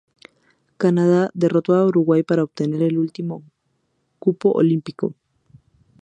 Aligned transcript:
Canadá 0.77 1.29
derrotó 1.35 1.75
a 1.75 1.85
Uruguay 1.85 2.23
para 2.23 2.41
obtener 2.43 2.81
el 2.81 2.97
último 2.97 3.43
cupo 4.17 4.49
olímpico. 4.51 5.13